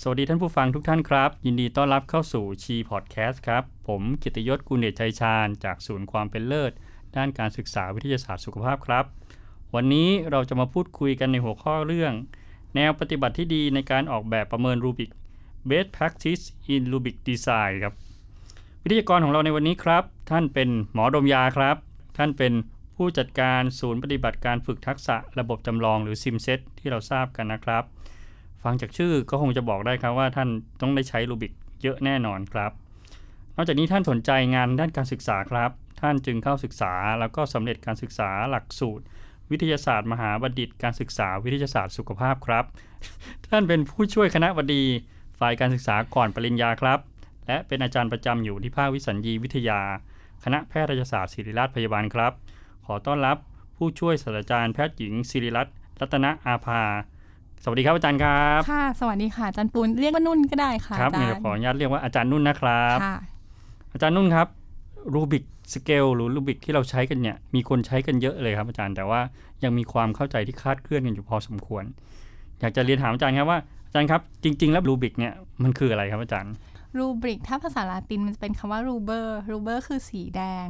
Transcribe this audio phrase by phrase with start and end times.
[0.00, 6.72] สวัสดีท่านผู้ฟังทุกท่านครับ ยินดีต้อนรับเข้าสู่ชีพอดแคสต์ครับ ผมกิตยศกุลเดชชัยชาญ จากศูนย์ความเป็นเลิศ
[7.16, 9.04] ด้านการศึกษาวิทยาศาสตร์สุขภาพครับ
[9.74, 12.12] วันนี้เราจะมาพูดคุยกันในหัวข้อเรื่อง
[12.74, 15.10] แนวปฏิบัติที่ดีในการออกแบบประเมินรูบิก
[15.68, 17.94] Best Practice in Rubik Design ครับ
[18.82, 21.76] วิทยากรของเราในวันนี้ครับ ท่านเป็นหมอดมยาครับ
[22.18, 22.52] ท่านเป็น
[22.96, 27.84] ผู้จัดการศูนย์ปฏิบัติการฝึกทักษะระบบจำลองหรือ SIMSET ที่เราทราบกันนะครับ
[28.64, 30.48] ฟังจากชื่อก็คงจะบอกได้ครับว่าท่าน
[30.80, 32.72] ต้องได้ใช้รูบิกเยอะแน่นอนครับ
[33.56, 39.04] นอกจากนี้ท่านสนใจงานด้านการศึกษาครับ ท่านจึงเข้าศึกษาแล้วก็สำเร็จการศึกษาหลักสูตร
[39.50, 42.64] วิทยาศาสตร์ มหาบัณฑิต การศึกษาวิทยาศาสตร์สุขภาพครับ
[43.48, 44.84] ท่านเป็นผู้ช่วยคณะบดี
[45.38, 46.98] ฝ่ายการศึกษาก่อนปริญญาครับ
[47.46, 49.80] และเป็นอาจารย์ประจำอยู่ที่ภาควิสัญญีวิทยา
[50.44, 52.32] คณะแพทยศาสตร์ศิริราชพยาบาลครับ
[52.86, 53.36] ขอต้อนรับ
[53.76, 56.82] ผู้ช่วยศาสตราจารย์แพทย์หญิงศิริรัตน์รัตนอาภา
[57.66, 63.16] สวัสดีครับอาจารย์ครับค่ะ สวัสดีค่ะอาจารย์ปูนเรียกว่านุ่นก็ได้ค่ะครับอาจารเดี๋ยวขออนุญาตเรียกว่าอาจารย์นุ่นนะครับค่ะ
[63.92, 64.48] อาจารย์นุ่นครับ
[65.14, 69.20] rubric scale หรือ rubric ที่เราใช้กันเนี่ยมีคนใช้กันเยอะเลยครับอาจารย์แต่ว่า
[69.64, 71.84] ยังมีความเข้าใจที่คลาดเคลื่อนกันอยู่พอสมควร
[72.60, 76.52] อยากจะเรียนถามอาจารย์ครับว่าอาจารย์ครับจริง ๆ แล้ว rubric เนี่ยมันคืออะไรครับอาจารย์
[76.98, 80.66] rubric ถ้าภาษาลาตินมันจะเป็นคำว่า ruber ruber คือสีแดง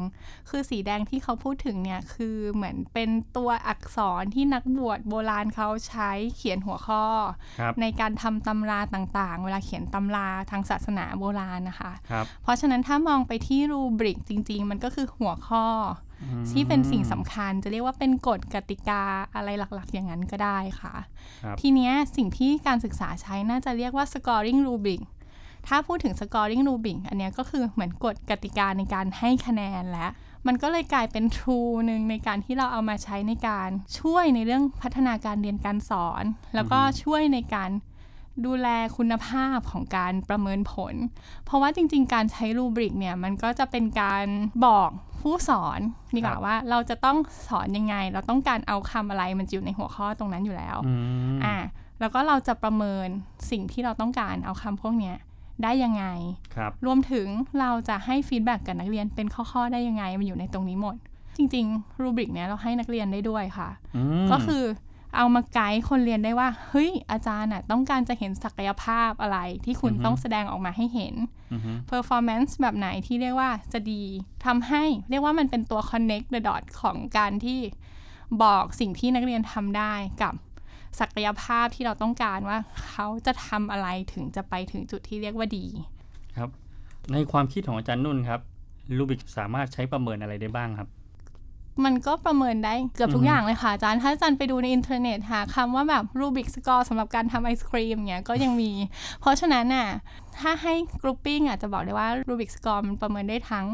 [0.50, 7.04] คือสีแดงที่เขาพูดถึงเนี่ย คือเหมือนเป็นตัวอักษรที่นักบวชโบราณเขาใช้เขียนหัวข้อ
[7.60, 15.66] ครับในการทำตำราต่างๆ เวลาเขียนตำราทางศาสนาโบราณนะคะครับเพราะฉะนั้นถ้ามองไปที่รูบริกจริง ๆ มันก็คือหัวข้อ
[16.22, 19.02] อที่เป็นสิ่งสำคัญจะเรียกว่าเป็นกฎกติกา
[19.34, 20.94] อะไรหลักๆ อย่างนั้นก็ได้ค่ะ
[21.44, 25.00] ครับทีเนี้ยสิ่งที่การศึกษาใช้น่าจะเรียกว่า scoring rubric
[25.68, 30.06] ถ้าพูดถึง scoring rubric อันเนี้ยก็คือเหมือนกฎกติกาในการให้คะแนนและ
[30.46, 33.68] มันก็เลยกลายเป็น tool หนึ่งในการที่เราเอามาใช้ในการ
[34.00, 37.70] ช่วยในเรื่องพัฒนาการเรียนการสอน แล้วก็ช่วยในการ
[38.46, 40.94] ดูแลคุณภาพของการประเมินผล
[41.44, 44.26] เพราะว่าจริง ๆ การใช้รูบริกเนี่ยมันก็จะเป็นการ
[44.66, 44.90] บอก
[45.20, 45.80] ผู้สอน
[46.14, 47.18] ดีกว่าว่าเราจะต้อง
[47.48, 50.94] สอนยังไง เราต้องการเอาคำอะไรมันจะอยู่ในหัวข้อตรงนั้นอยู่แล้วอื
[51.36, 51.56] มอ่า
[52.00, 53.08] แล้วก็เราจะประเมิน
[53.50, 55.16] สิ่งที่เราต้องการเอาคำพวกเนี้ย
[55.62, 56.04] ได้ยังไง
[56.54, 57.26] ครับรวมถึง
[57.60, 60.96] เราจะให้ feedback กับนักเรียนเป็นข้อๆได้ยังไง มันอยู่ในตรงนี้หมด
[61.36, 64.64] จริง ๆ rubric เนี้ยเราให้นักเรียนได้ด้วยค่ะอืมก็คือ
[65.16, 71.14] เอามาไกด์คนเรียนได้ว่า เฮ้ย อาจารย์น่ะต้องการจะเห็นศักยภาพอะไรที่คุณต้องแสดงออกมาให้เห็น
[71.52, 74.02] อือฮึ performance แบบไหนที่เรียกว่าจะดี
[74.44, 77.60] ทำให้เรียกว่ามันเป็นตัว connect the dot ของการที่
[78.42, 80.34] บอกสิ่งที่นักเรียนทำได้กับ
[81.00, 85.66] ศักยภาพที่เราต้องการว่าเขาจะทำอะไรถึงจะไปถึงจุดที่เรียกว่าดี
[86.38, 86.50] ครับ
[87.12, 88.40] ในความคิดของอาจารย์นุ่นครับ
[88.96, 90.88] rubric สามารถใช้ประเมินอะไรได้บ้างครับ
[91.84, 98.70] มันก็ประเมินได้เกือบทุอืกอฮึอย่างเลยค่ะอาจารย์ ถ้าอาจารย์ไปดูในอินเทอร์เน็ตหาคำว่าแบบ rubric score สำหรับการทำไอศครีมเนี้ยก็ยังมี
[99.20, 99.88] เพราะฉะนั้นน่ะ
[100.40, 103.66] ถ้าให้ grouping อะจะบอกได้ว่า rubric score มันประเมินได้ทั้ง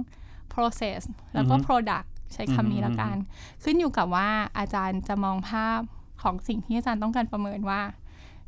[0.52, 1.00] process
[1.34, 3.16] แล้วก็ product ใช้คำนี้แล้วกัน
[3.62, 5.81] ขึ้นอยู่กับว่าอาจารย์จะมองภาพ
[6.22, 7.81] ของสิ่งที่อาจารย์ต้องการประเมินว่า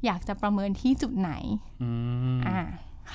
[0.05, 1.33] อยากจะประเมินที่จุดไหน
[1.83, 1.91] อื
[2.37, 2.61] มอ่า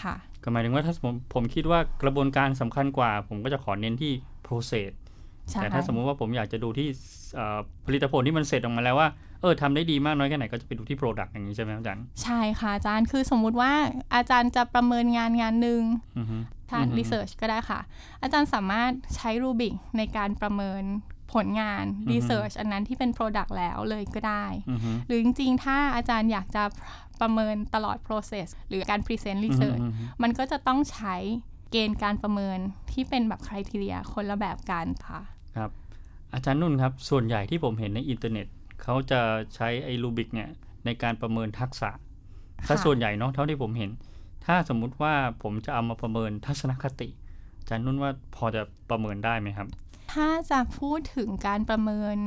[0.01, 4.11] ค่ะก็หมายถึงว่าถ้าผมผมคิดว่ากระบวนการสำคัญกว่า ผมก็จะขอเน้นที่
[4.47, 4.91] process
[5.49, 6.87] ใช่แต่ถ้าสมมุติว่าผมอยากจะดูที่
[7.35, 9.09] เอ่อผลิตผลที่มันเสร็จออกมาแล้วว่า
[9.41, 13.71] เออทำได้ดีมากน้อยแค่ไหนก็จะไปดูที่ product อย่างนี้ใช่ไหมครับอาจารย์ ใช่ค่ะอาจารย์คือสมมุติว่า
[14.15, 15.81] อาจารย์จะประเมินงานงานหนึ่ง
[16.17, 16.37] อือฮึ
[16.71, 17.79] ทางอือฮึรีเสิร์ชก็ได้ค่ะ
[18.21, 20.83] อาจารย์สามารถใช้รูบิกในการประเมิน
[21.33, 26.63] ผลงานรีเสิร์ชอันนั้นที่เป็น Product แล้วเลยก็ได้อือฮึหรือจริงๆ ถ้าอาจารย์อยากจะ
[27.21, 31.15] ประเมินตลอด process หรือการ present research อือฮึมันก็จะต้องใช้
[31.71, 32.59] เกณฑ์การประเมิน
[32.91, 35.21] ที่เป็นแบบ criteria คนละแบบกันค่ะ
[35.57, 35.71] ครับ
[36.33, 38.47] อาจารย์นุ่นครับ ส่วนใหญ่ที่ผมเห็นในอินเทอร์เน็ต
[38.83, 39.21] เขาจะ
[39.55, 40.49] ใช้ไอ้รูบิกเนี่ย
[40.85, 41.89] ในการประเมินทักษะ
[42.67, 43.91] ถ้าค่ะส่วนใหญ่เนาะเท่าที่ผมเห็น
[44.45, 45.13] ถ้าสมมุติว่า
[45.43, 47.09] ผมจะเอามาประเมินทัศนคติ
[47.59, 49.67] อาจารย์นุ่นว่าพอจะประเมินได้ไหมครับ
[50.17, 52.17] ถ้าจะพูดถึงการประเมิน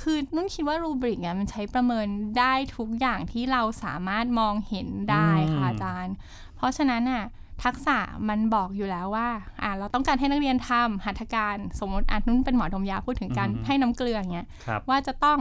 [0.00, 2.06] คือนุ่นคิดว่ารูบริกเนี่ยมันใช้ประเมิน
[2.38, 6.14] ได้ทุกอย่างที่เราสามารถมองเห็นได้ค่ะอืมอาจารย์
[6.56, 7.24] เพราะฉะนั้นน่ะ
[7.64, 9.28] ทักษะมันบอกอยู่แล้วว่า
[9.62, 15.38] อ่าเราต้องการให้นักเรียนทำหัตถการ สมมติอะนุ่นเป็นหมอดมยาพูดถึงการให้น้ำเกลืออย่างเงี้ยครับว่าจะต้อง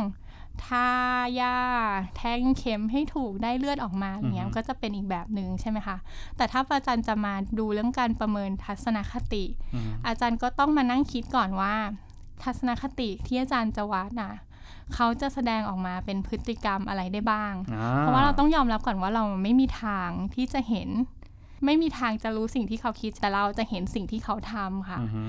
[0.65, 0.87] ทา
[1.39, 1.57] ยา
[2.15, 5.97] แทงเข็มให้ถูกได้เลือดออกมาอย่างเงี้ยอือฮึก็จะเป็นอีกแบบหนึ่งใช่ไหมคะ
[6.37, 11.73] แต่ถ้าอาจารย์จะมาดูเรื่องการประเมินทัศนคติอืมอาจารย์ก็ต้องมานั่งคิดก่อนว่า
[12.43, 14.33] ทัศนคติที่อาจารย์จะวัดน่ะ
[14.95, 20.89] เขาจะแสดงออกมาเป็นพฤติกรรมอะไรได้บ้างอ่เพราะว่าเราต้องยอมรับก่อนว่าเราไม่มีทางที่จะเห็น
[21.65, 25.23] ไม่มีทางจะรู้สิ่งที่เขาคิดแต่เราจะเห็นสิ่งที่เขาทำค่ะอือฮึ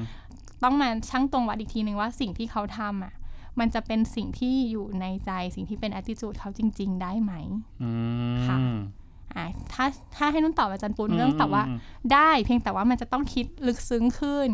[0.63, 3.15] ต้องมาชั่งตรงวัดอีกทีนึงว่าสิ่งที่เขาทำอะ
[3.61, 7.33] มันจะเป็นสิ่งที่อยู่ในใจสิ่งที่เป็น attitude เขาจริง ๆ ได้ไหม
[7.83, 7.91] อื
[8.47, 8.77] ค่ะม
[9.37, 9.85] อ่าถ้า
[10.17, 11.79] ถ้าให้นุ่นตอบอาจารย์ปูนเรื่องตอบว่าอืม
[12.13, 14.51] ได้เพียงแต่ว่ามันจะต้องคิดลึกซึ้งขึ้น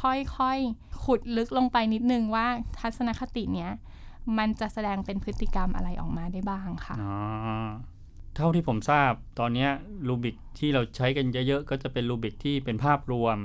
[0.00, 2.46] ค่อยๆ ขุดลึกลงไปนิดนึงว่า
[2.78, 3.70] ทัศนคติเนี้ย
[4.38, 7.14] มันจะแสดงเป็นพฤติกรรมอะไรออกมาได้บ้างค่ะอ๋อ
[8.34, 9.70] เท่าที่ผมทราบตอนเนี้ย
[10.08, 13.36] รูบิกที่เราใช้กันเยอะๆ ก็จะเป็นรูบิกที่เป็นภาพรวม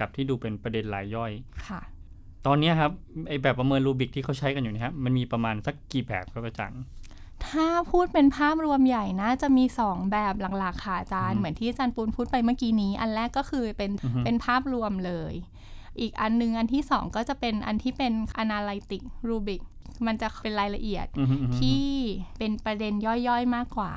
[0.00, 1.32] กับที่ดูเป็นประเด็นรายย่อย
[1.68, 1.80] ค่ะ
[2.46, 2.92] ตอนเนี้ยครับ
[3.28, 6.82] ไอแบบประเมินรูบิกที่เขาใช้กันอยู่เนะครับมันมีประมาณสักกี่แบบครับอาจารย์
[7.48, 15.34] ถ้าพูดเป็นภาพรวมใหญ่น่าจะมี 2 แบบหลักๆค่ะอาจารย์อืมเหมือนที่อาจารย์ปูนพูดไปเมื่อกี้นี้ อันแรกก็คือเป็นอือฮึเป็นภาพรวมเลย
[16.00, 18.12] อีกอันหนึงอันที่ 2 ก็จะเป็นอันที่เป็น
[18.42, 19.62] analytic rubric
[20.06, 21.86] มันจะเป็นรายละเอียดอืมอืมอืมที่
[22.38, 23.94] เป็นประเด็นย่อยๆมากกว่า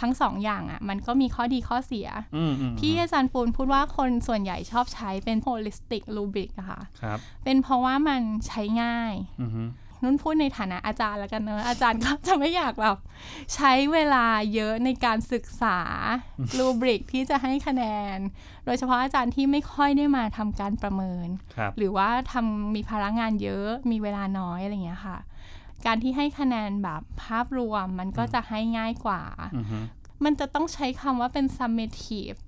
[0.00, 9.62] ทั้งสองอย่างอะ่ะ มันก็มีข้อดีข้อเสียอืมอืมที่อาจารย์ปูนพูดว่าคนส่วนใหญ่ชอบใช้เป็น holistic rubric อะค่ะครับเป็นเพราะว่ามันใช้ง่ายอืมฮึ
[10.02, 12.96] นุ่นพูดในฐานะอาจารย์แล้วกันเนอะอาจารย์ก็จะไม่อยากแบบ
[13.54, 15.78] ใช้เวลาเยอะในการศึกษา
[16.58, 17.84] รูบริกที่จะให้คะแน
[18.16, 18.18] น
[18.64, 25.18] โดยเฉพาะอาจารย์ที่ไม่ค่อยได้มาทำการประเมินครับหรือว่าทำมีภาระงานเยอะมีเวลาน้อยอะไรอย่างเงี้ยค่ะ
[25.86, 29.22] การที่ให้คะแนนแบบภาพรวมมันก็จะให้ง่ายกว่า
[29.56, 29.78] อืมฮึ
[30.24, 32.38] มันจะต้องใช้คำว่าเป็น summative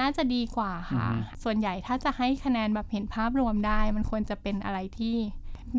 [0.00, 5.16] น่าจะดีกว่าค่ะอือฮึส่วนใหญ่ถ้าจะให้คะแนนแบบเห็นภาพรวมได้ มันควรจะเป็นอะไรที่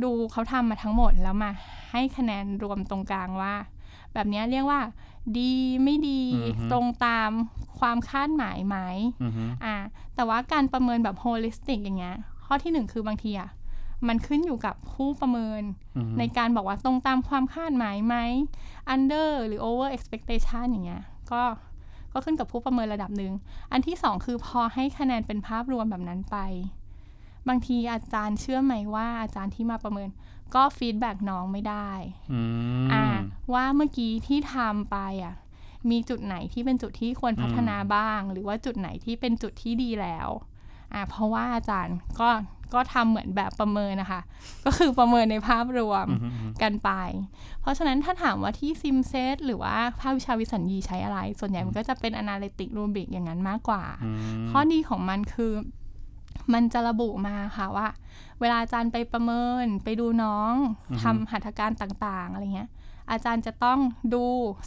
[0.03, 1.51] ดูเขาทำมาทั้งหมดแล้วมา
[1.91, 3.53] ให้คะแนนรวมตรงกลางว่า
[4.13, 4.81] แบบเนี้ยเรียกว่า
[5.37, 5.53] ดี
[5.83, 6.21] ไม่ดี
[6.71, 7.31] ตรงตาม
[7.79, 8.77] ความคาดหมายไหม
[9.21, 9.75] อืมฮึอ่า
[10.15, 12.15] แต่ว่าการประเมินแบบ holistic อย่างเงี้ย
[12.45, 13.49] ข้อที่หนึ่งคือบางทีอะ
[14.07, 15.63] มันขึ้นอยู่กับผู้ประเมิน
[15.97, 18.15] อืมฮึในการบอกว่าตรงตามความคาดหมายไหม
[18.93, 21.43] under หรือ over expectation อย่างเงี้ยก็
[22.13, 23.33] ก็ขึ้นกับผู้ประเมินระดับหนึ่ง
[23.71, 26.37] อันที่สองคือพอให้คะแนนเป็นภาพรวมแบบนั้นไป
[27.47, 30.09] บางทีอาจารย์เชื่อไหมว่าอาจารย์ที่มาประเมิน
[30.55, 31.91] ก็ feedback น้องไม่ได้
[32.33, 32.41] อื
[32.85, 33.05] มอ่า
[33.53, 35.35] ว่าเมื่อกี้ที่ทำไปอะ
[35.89, 40.27] มีจุดไหนที่เป็นจุดที่ควรพัฒนาบ้าง หรือว่าจุดไหนที่เป็นจุดที่ดีแล้ว
[40.93, 42.29] อ่าเพราะว่าอาจารย์ก็
[42.73, 44.21] ก็ทำเหมือนแบบประเมินนะคะ
[44.65, 46.91] ก็คือประเมินในภาพรวมอืมฮึอืมกันไป
[47.61, 54.09] เพราะฉะนั้นถ้าถามว่าที่ซิมเซตหรือว่าภาควิชาวิสัญญีใช้อะไร ส่วนใหญ่มันก็จะเป็น analytic rubric อย่างนั้นมากกว่าอื
[54.43, 55.53] มข้อดีของมันคือ
[56.53, 57.87] มันจะระบุมาค่ะว่า
[58.39, 60.53] เวลาอาจารย์ไปประเมินไปดูน้อง
[61.01, 62.69] ทำหัตถการต่างๆอะไรเงี้ย
[63.11, 63.79] อาจารย์จะต้อง
[64.13, 64.23] ดู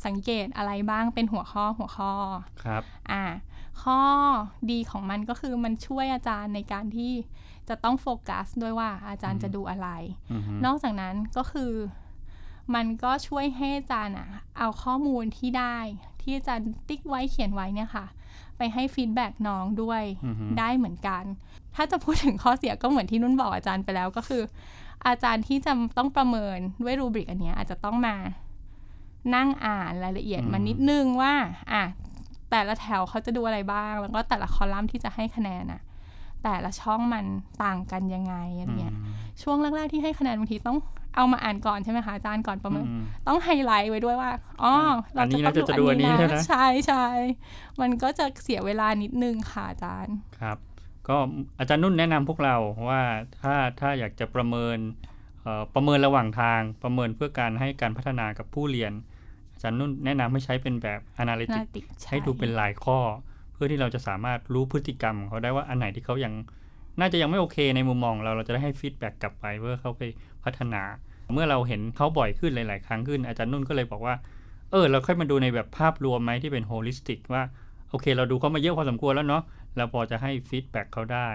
[0.07, 2.13] สังเกตอะไรบ้างเป็นหัวข้อหัวข้อ
[2.63, 3.25] ครับอ่า
[3.83, 4.01] ข้อ
[4.71, 7.13] ดีของมันก็คือมันช่วยอาจารย์ในการที่
[7.69, 9.89] จะต้องโฟกัสด้วยว่าอาจารย์จะดูอะไร
[10.33, 11.73] อืมฮึนอกจากนั้นก็คือ
[12.75, 14.29] มันก็ช่วยให้อาจารย์อะ
[14.59, 15.79] เอาข้อมูลที่ได้
[16.21, 18.07] ที่อาจารย์ติ๊กไว้เขียนไว้เนี่ยค่ะ
[18.57, 21.25] ไปให้ feedback น้องด้วยอืมฮึได้เหมือนกัน
[21.75, 24.43] ถ้าจะพูดถึงข้อเสียก็เหมือนที่นุ่นบอกอาจารย์ไปแล้วก็คือ
[25.07, 28.17] อาจารย์ที่จะต้องประเมินด้วย rubric อันเนี้ยอาจจะต้องมา
[29.35, 31.35] นั่งอ่านรายละเอียดมานิดนึงว่า
[31.73, 31.85] อะ
[32.51, 35.81] แต่ละแถวเขาจะดูอะไรบ้าง แล้วก็แต่ละคอลัมน์ที่จะให้คะแนนอะ
[36.45, 37.27] แต่ละช่องมัน
[37.65, 38.95] ต่างกันยังไงอะไรเงี้ย
[39.43, 40.79] ช่วงแรกๆที่ให้คะแนนบางทีต้อง
[41.17, 44.31] เอามาอ่านก่อนใช่ไหมคะอาจารย์ก่อนประเมินอืมต้องไฮไลท์ไว้ด้วยว่า
[44.63, 44.73] อ๋อ
[45.17, 47.07] อันนี้ต้นะจะดูอันนี้ใช่ไหมใช่ใช่
[47.81, 50.59] มันก็จะเสียเวลานิดนึงค่ะอาจารย์ครับ
[51.09, 51.17] ก็
[51.59, 52.57] อาจารย์นุ่นแนะนำพวกเรา
[52.89, 53.01] ว่า
[53.43, 54.79] ถ้าถ้าอยากจะประเมิน
[55.43, 58.93] เอ่อประเมินระหว่างทางประเมินเพื่อการให้การพัฒนากับผู้เรียน
[59.53, 66.33] อาจารย์นุ่นแนะนำให้ใช้เป็นแบบ analytic นาติกให้ดูเป็นลายข้อเพื่อที่เราจะสามารถรู้พฤติกรรมเขาได้ว่าอันไหนที่เขายัง
[67.01, 70.03] น่าจะยังไม่โอเคในมุมมองเราเราจะได้ให้ feedback กลับไปเพื่อเขาไป
[70.45, 70.83] พัฒนา
[71.35, 74.15] เมื่อเราเห็นเขาบ่อยขึ้นหลาย ๆ ครั้งขึ้น อาจารย์นุ่นก็เลยบอกว่า
[74.71, 77.43] เออ เราค่อยมาดูในแบบภาพรวมไหมที่เป็น holistic ว่า
[77.91, 79.43] โอเค เราดูเขามาเยอะพอสมควรแล้วเนาะ
[79.77, 81.29] เราพอจะให้ feedback เขาได้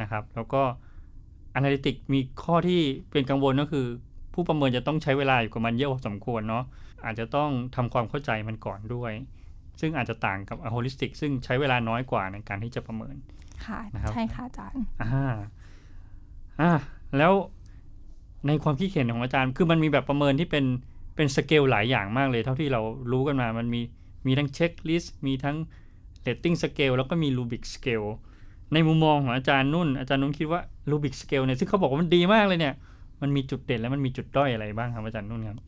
[0.00, 0.62] นะครับ แล้วก็
[1.58, 3.86] Analytic มีข้อที่เป็นกังวลก็คือ
[4.34, 6.64] ผู้ประเมินจะต้องใช้เวลาอยู่กับมันเยอะพอสมควรเนาะ
[7.04, 9.12] อาจจะต้องทำความเข้าใจมันก่อนด้วย
[9.80, 13.16] ซึ่งอาจจะต่างกับ Holistic ซึ่งใช้เวลาน้อยกว่าในการที่จะประเมิน
[13.66, 15.34] ค่ะนะครับใช่ค่ะอาจารย์อ่า
[16.60, 16.72] อ่า
[17.18, 17.32] แล้ว
[18.46, 20.64] ในความคิดเห็นของอาจารย์ คือมันมีแบบประเมินที่เป็น
[21.16, 22.80] เป็นสเกลหลายอย่างมากเลย เท่าที่เรา
[23.12, 23.80] รู้กันมา มันมี
[24.26, 25.56] มีทั้งเช็คลิสต์มีทั้ง
[26.22, 28.02] rating scale แล้วก็มี rubric scale
[28.72, 30.60] ในมุมมองของอาจารย์นุ่น อาจารย์นุ่นคิดว่า
[30.90, 32.74] rubric scale เนี่ยซึ่งเขาบอกว่ามันดีมากเลยเนี่ย
[33.22, 35.58] มันมีจุดเด่นและมันมีจุดด้อยอะไรบ้างครับอาจารย์นุ่นครับ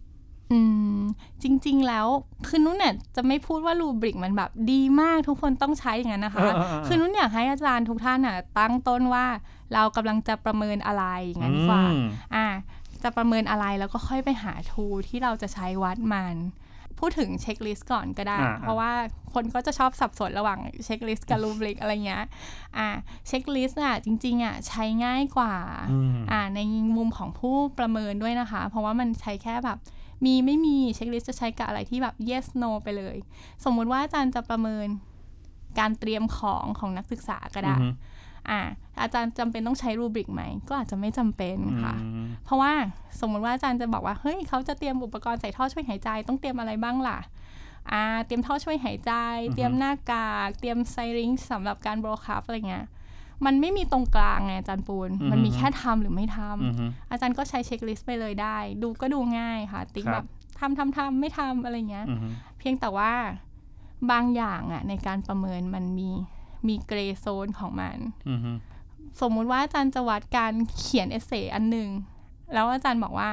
[0.53, 0.61] อื
[0.97, 1.01] ม
[1.43, 2.07] จริง ๆ แล้ว
[2.49, 9.27] คือนุ่นเนี่ยจะไม่พูดว่า rubric มันแบบดีมากทุกคนต้องใช้อย่างนั้นนะคะเออเออเออคือนุ่นอยากให้อาจารย์ทุกท่านอะตั้งต้นว่า
[9.75, 12.47] เรากำลังจะประเมินอะไรอย่างนั้นดีกว่าอืมอ่า
[13.03, 16.37] จะประเมินอะไรแล้วก็ค่อยไปหา tool ที่เราจะใช้วัดมัน
[16.99, 18.93] พูดถึง checklist ก่อนก็ได้อ่าเพราะว่า
[19.35, 22.25] คนก็จะชอบสับสนระหว่าง checklist กับ rubric อะไรเงี้ย
[22.77, 22.89] อ่า
[23.29, 25.55] checklist อะจริง ๆ อะใช้ง่ายกว่า
[25.91, 26.61] อืมอ่าใน
[26.97, 29.79] มุมของผู้ประเมินด้วยนะคะ เพราะว่ามันใช้แค่แบบ
[30.25, 33.17] มีไม่มี checklist จะใช้กับอะไรที่แบบ yes no ไปเลย
[33.65, 34.87] สมมุติว่าอาจารย์จะประเมิน
[35.79, 37.89] การเตรียมของของนักศึกษาก็ได้อือฮึ
[38.51, 38.61] อ่า
[39.01, 42.73] อาจารย์จำเป็นต้องใช้ rubric ไหม ก็อาจจะไม่จำเป็นค่ะอืมเพราะว่า
[43.21, 47.19] สมมุติว่าอาจารย์จะบอกว่า เฮ้ยเขาจะเตรียมอุปกรณ์ใส่ท่อช่วยหายใจ ต้องเตรียมอะไรบ้างล่ะ
[47.93, 49.13] อ่า เตรียมท่อช่วยหายใจ
[49.55, 52.87] เตรียมหน้ากาก เตรียมไซริงสำหรับการโบรคัพอะไรเงี้ย
[53.47, 60.27] มันไม่มีตรงกลางไงอาจารย์ปูน มันมีแค่ทำหรือไม่ทำอือฮึอาจารย์ก็ใช้เช็คลิสต์ไปเลยได้ ดูก็ดูง่ายค่ะ ติ๊กครับแบบ
[60.59, 63.13] ทำทำทำไม่ทำอะไรเงี้ยอือฮึเพียงแต่ว่า
[64.11, 66.11] บางอย่างอะในการประเมินมันมี
[66.69, 67.97] มีเกรโซนของมัน
[68.31, 68.53] อือฮึ
[69.21, 71.89] สมมุติว่าอาจารย์จะวัดการเขียน essay อันหนึ่ง
[72.55, 73.31] แล้วอาจารย์บอกว่า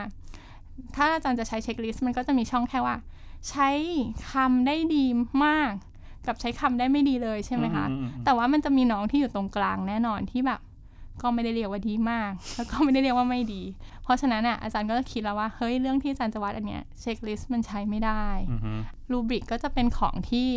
[0.95, 2.95] ถ้าอาจารย์จะใช้ checklist มันก็จะมีช่องแค่ว่า
[3.49, 3.69] ใช้
[4.31, 5.05] คำได้ดี
[5.45, 5.73] มาก
[6.27, 10.59] กับใช้คำได้ไม่ดีเลยใช่ไหมคะอือือืมแต่ว่ามันจะมีน้องที่อยู่ตรงกลางแน่นอนที่แบบ
[11.21, 13.61] ก็ไม่ได้เรียกว่าดีมาก แล้วก็ไม่ได้เรียกว่าไม่ดี
[14.03, 18.71] เพราะฉะนั้นอะอาจารย์ก็จะคิดแล้วว่าเฮ้ยเรื่องที่อาจารย์จะวัดอันเนี้ย checklist มันใช้ไม่ได้อือฮึ
[19.11, 20.49] rubric ก็จะเป็นของที่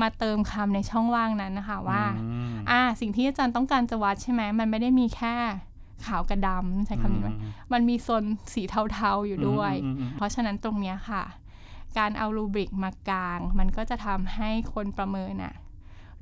[0.00, 5.34] มาเติมคำในช่องว่างนั้นนะคะว่าอืมอ่า สิ่งที่อาจารย์ต้องการจะวัดใช่ไหมมันไม่ได้มีแค่
[6.06, 8.62] ขาวกับดำใช้คำนี้ไหมอืมมันมีโซนสี
[8.92, 11.22] เทาๆอยู่ด้วยอืมอืมอืมเพราะฉะนั้นตรงเนี้ยค่ะ
[11.98, 15.54] การเอารูบริกมากลาง มันก็จะทำให้คนประเมินอะ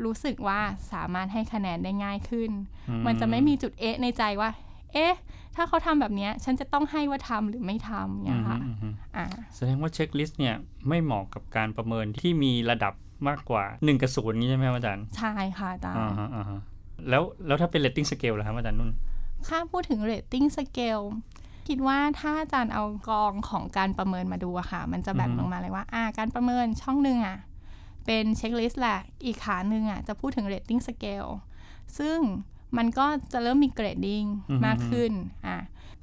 [0.04, 0.60] รู้สึกว่า
[0.92, 2.50] สามารถให้คะแนนได้ง่ายขึ้น
[3.06, 4.50] มันจะไม่มีจุดเอ๊ะในใจว่า
[4.94, 5.14] เอ๊ะ
[5.56, 10.54] ถ้าเขาทำแบบเนี้ยฉันจะต้องให้ว่าทำหรือไม่ทำเนี่ยค่ะอืมอืมอืมอ่าแสดงว่า checklist เนี่ย
[10.88, 12.94] ไม่เหมาะกับการประเมินที่มีระดับ
[13.28, 16.60] มากกว่า1กับ0นี้ใช่ไหมครับอาจารย์ ใช่ค่ะอาจารอ่าย์ฮะอ่าฮะ
[17.08, 18.90] แล้วแล้วถ้าเป็น rating scale ล่ะครับอาจารย์นุ่น
[19.48, 21.04] ถ้าพูดถึง rating scale
[21.68, 27.38] คิดว่าถ้าอาจารย์เอากองของการประเมินมาดูอะค่ะ มันจะแบ่งอือฮึลงมาเลยว่าอ่าการประเมินช่องหนึ่งอะ
[28.06, 31.30] เป็น checklist แหละ อีกขาหนึ่งอะจะพูดถึง rating scale
[31.98, 32.18] ซึ่ง
[32.76, 34.24] มันก็จะเริ่มมี grading
[34.66, 35.12] มากขึ้น
[35.46, 35.58] อะ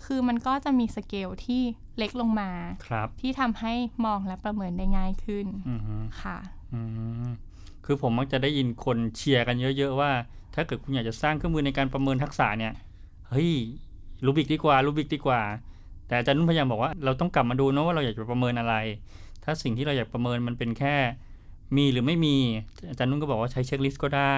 [0.06, 1.62] คือมันก็จะมีสเกลที่
[1.98, 2.52] เล็กลงมา
[2.88, 3.74] ครับที่ทำให้
[4.06, 6.38] มองและประเมินได้ง่ายขึ้นอือฮึค่ะ
[6.74, 6.82] อื
[7.26, 7.28] ม
[7.86, 10.12] คือผมมักจะได้ยินคนเชียร์กันเยอะ ๆ ว่า
[10.56, 12.74] ถ้าเกิดคุณอยากจะสร้างเครื่องมือในการประเมินทักษะเนี่ย
[13.30, 13.52] เฮ้ย
[14.26, 15.42] rubric ดีกว่า rubric ดีกว่า
[16.08, 18.76] แต่อาจารย์นุ่นพยายามบอกว่าเราต้องกลับมาดูนะว่าเราอยากจะประเมินอะไร
[19.44, 20.96] ถ้าสิ่งที่เราอยากประเมินมันเป็นแค่
[21.78, 22.38] มีหรือไม่มี
[22.90, 24.36] อาจารย์นุ่นก็บอกว่าใช้ checklist ก็ได้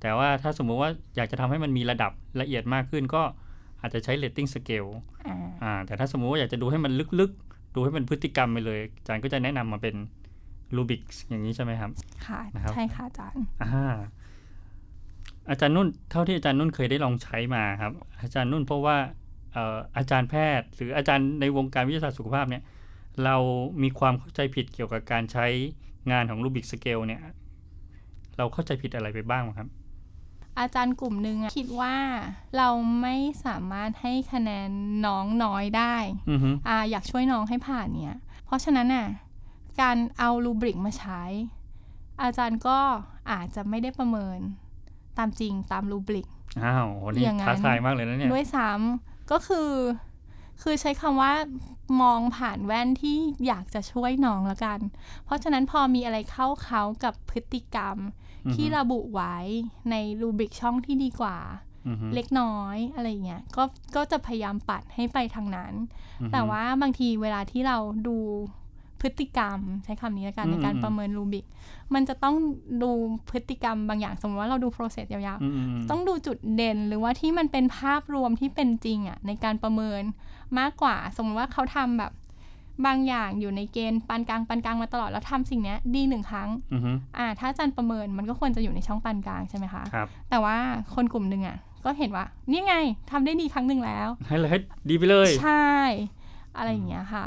[0.00, 3.22] แต่ว่าถ้าสมมุติว่าอยากจะทำให้มันมีระดับละเอียดมากขึ้นก็
[3.80, 4.90] อาจจะใช้ rating scale
[5.26, 9.94] อ่าอ่าแต่ถ้าสมมุติว่าอยากจะดูให้มันลึกๆ ดูให้มันพฤติกรรมไปเลย อาจารย์ก็จะแนะนำมาเป็น
[10.76, 11.90] รูบิกอย่างนี้ใช่ไหมครับ
[12.26, 13.94] ค่ะนะครับใช่ค่ะอาจารย์อ่า
[15.50, 18.96] อาจารย์นุ่นเท่าที่อาจารย์นุ่นเคยได้ลองใช้มาครับ อาจารย์นุ่นเพราะว่า
[19.52, 22.62] เอ่ออาจารย์แพทย์ หรืออาจารย์ในวงการวิทยาศาสตร์สุขภาพเนี่ย
[23.24, 23.36] เรา
[23.82, 25.46] มีความเข้าใจผิดเกี่ยวกับการใช้
[26.10, 27.20] งานของรูบิกสเกลเนี่ย
[28.36, 29.68] เราเข้าใจผิดอะไรไปบ้างครับ
[30.58, 31.96] อาจารย์กลุ่มหนึ่งอะคิดว่า
[32.56, 32.68] เรา
[33.02, 34.70] ไม่สามารถให้คะแนน
[35.06, 35.96] น้องน้อยได้
[36.30, 39.06] อือฮึอ่าอยากช่วยน้องให้ผ่านเนี่ย เพราะฉะนั้นน่ะ
[39.80, 41.22] การเอารูบริกมาใช้
[42.22, 42.78] อาจารย์ก็
[43.30, 44.38] อาจจะไม่ได้ประเมิน
[45.18, 46.26] ตามจริงตามรูบริก
[46.62, 49.70] อ้าวโหนี่อย่างนั้นท้าทายมากเลยนะเนี่ยด้วยซ้ำก็คือ
[50.62, 51.32] คือใช้คำว่า
[52.02, 54.78] มองผ่านแว่นที่อยากจะช่วยน้องละกัน
[55.24, 57.96] เพราะฉะนั้นพอมีอะไรเข้าเขากับพฤติกรรม
[58.46, 59.36] อือฮึที่ระบุไว้
[59.90, 61.38] ในรูบริกช่องที่ดีกว่า
[61.88, 63.62] อือฮึเล็กน้อยอะไรเงี้ยก็
[63.96, 65.74] ก็จะพยายามปัดให้ไปทางนั้น
[66.20, 67.78] อือฮึแต่ว่าบางทีเวลาที่เรา
[68.08, 68.18] ดู
[69.02, 71.44] พฤติกรรม ใช้คำนี้แล้วกันอืมในการอืมประเมินรูบิก
[71.94, 72.34] มันจะต้อง
[72.82, 72.90] ดู
[73.30, 80.02] พฤติกรรมบางอย่าง สมมติว่าเราดู process ยาวอืมอืมๆต้องดูจุดเด่นหรือว่าที่มันเป็นภาพรวมที่เป็นจริงอะในการประเมิน
[80.58, 82.12] มากกว่า สมมติว่าเขาทำแบบ
[82.86, 90.56] บางอย่างอยู่ในเกณฑ์ปานกลางปานกลางมาตลอดแล้วทำสิ่งเนี้ยดีหนึ่งครั้งอือฮึอ่า ถ้าอาจารย์ประเมินมันก็ควรจะอยู่ในช่องปานกลางใช่ไหมคะครับแต่ว่า
[90.94, 92.74] คนกลุ่มหนึ่งอะ ก็เห็นว่า นี่ไง
[93.10, 95.68] ทำได้ดีครั้งหนึ่งแล้ว ให้เลยให้ดีไปเลย ใช่
[96.56, 97.26] อะไรอย่างเงี้ยค่ะ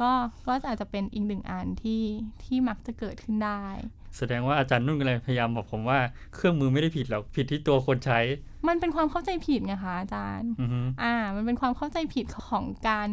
[0.00, 0.10] ก็
[0.46, 2.02] ก็อาจจะเป็นอีกหนึ่งอันที่
[2.44, 3.64] ที่มักจะเกิดขึ้นได้
[4.16, 5.98] แสดงว่าอาจารย์นุ่นก็เลยพยายามบอกผมว่า
[6.34, 8.20] เครื่องมือไม่ได้ผิดหรอกผิดที่ตัวคนใช้
[8.68, 13.08] มันเป็นความเข้าใจผิดไงคะอาจารย์อือฮึอ่า มันเป็นความเข้าใจผิดของการ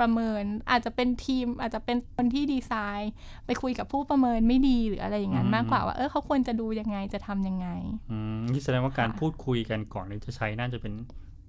[0.00, 3.12] ประเมินอาจจะเป็นทีมอาจจะเป็นคนที่ดีไซน์
[3.46, 7.68] ไปคุยกับผู้ประเมินไม่ดีหรืออะไรอย่างนั้นมากกว่าว่าเออเขาควรจะดูยังไงจะทำยังไง
[8.10, 10.92] อืมนี่แสดงว่าการค่ะพูดคุยกันก่อนที่จะใช้น่าจะเป็น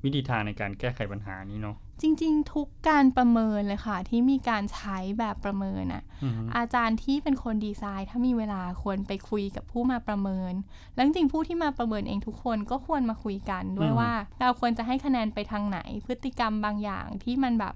[0.04, 10.54] วิธีทางในการแก้ไขปัญหานี้เนาะจริง ๆ ทุกการประเมินเลยค่ะ ที่มีการใช้แบบประเมินอะอือฮึอาจารย์ที่เป็นคนดีไซน์ ถ้ามีเวลาควรไปคุยกับผู้มาประเมิน
[10.96, 17.76] แล้วจริงๆผู้ที่มาประเมินเองทุกคนก็ควรมาคุยกันด้วยว่า เราควรจะให้คะแนนไปทางไหน พฤติกรรมบางอย่างที่มันแบบ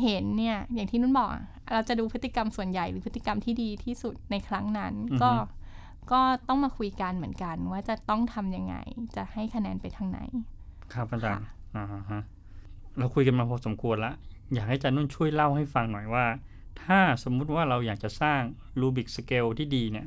[0.00, 5.32] เห็นเนี่ยอย่างที่นุ่นบอกอะเราจะดูพฤติกรรมส่วนใหญ่หรือพฤติกรรมที่ดีที่สุดในครั้งนั้น ก็
[6.12, 8.76] ก็ต้องมาคุยกันเหมือนกัน ว่าจะต้องทำยังไง
[9.16, 10.20] จะให้คะแนนไปทางไหน
[10.94, 12.22] ครับอาจารย์ค่ะอ่าฮะ
[12.98, 14.12] เราคุยกันมาพอสมควรละ
[14.52, 16.24] อยากให้อาจารย์นุ่นช่วยเล่าให้ฟังหน่อยว่า
[16.82, 18.40] ถ้าสมมุติว่าเราอยากจะสร้าง
[18.80, 20.06] rubric scale ที่ดีเนี่ย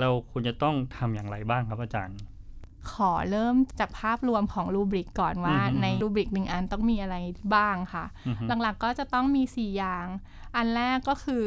[0.00, 2.18] เราควรจะต้องทำอย่างไรบ้างครับอาจารย์
[2.92, 7.16] ขอเริ่มจากภาพรวมของ rubric ก่อนว่าอือฮึใน rubric หนึ่งอันต้องมีอะไร
[7.54, 10.06] บ้างค่ะ อือฮึ หลักๆก็จะต้องมี 4 อย่าง
[10.56, 11.44] อันแรกก็คือ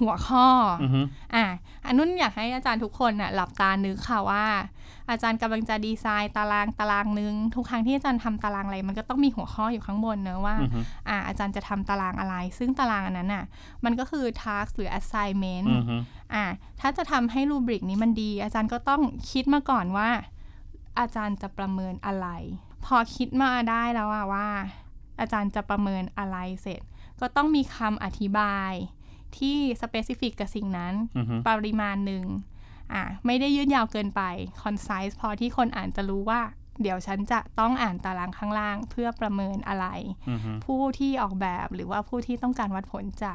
[0.00, 0.46] หัวข้อ
[0.82, 1.00] อือฮึ
[1.34, 1.44] อะ
[1.86, 4.44] อันนุ่นอยากให้อาจารย์ทุกคนน่ะหลับตานึกค่ะว่า
[5.10, 13.44] อาจารย์กำลังจะดีไซน์ตารางตารางนึง ทุกครั้งที่อาจารย์ทำตารางอะไร มันก็ต้องมีหัวข้ออยู่ข้างบนเนอะว่าอือฮึอะอาจารย์จะทำตารางอะไร ซึ่งตารางอันนั้นน่ะ
[13.84, 15.96] มันก็คือ task หรือ assignment อือฮึ
[16.34, 16.44] อะ
[16.80, 20.10] ถ้าจะทำให้รูบริกนี้มันดี อาจารย์ก็ต้องคิดมาก่อนว่า
[21.00, 22.28] อาจารย์จะประเมินอะไร
[22.84, 24.48] พอคิดมาได้แล้วอะว่า
[25.20, 26.80] อาจารย์จะประเมินอะไรเสร็จ
[27.20, 28.72] ก็ต้องมีคำอธิบาย
[29.38, 32.26] ที่สเปซิฟิกกับสิ่งนั้นอือฮึปริมาณหนึ่ง
[32.92, 34.22] อะไม่ได้ยืดยาวเกินไป
[34.62, 36.40] concise พอที่คนอ่านจะรู้ว่า
[36.82, 39.86] เดี๋ยวฉันจะต้องอ่านตารางข้างล่างเพื่อประเมินอะไร
[40.30, 43.32] อือฮึผู้ที่ออกแบบหรือว่าผู้ที่ต้องการวัดผลจะ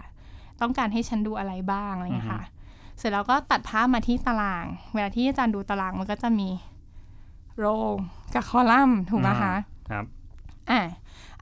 [0.62, 2.44] ต้องการให้ฉันดูอะไรบ้างอะไรอย่างเงี้ยค่ะ
[2.98, 6.50] เสร็จแล้วก็ตัดภาพมาที่ตาราง เวลาที่อาจารย์ดูตารางมันก็จะมี
[7.60, 7.66] โร
[8.34, 9.56] กับคอลัมน์ถูกไหมคะ
[9.90, 10.06] ครับ
[10.72, 10.82] อะ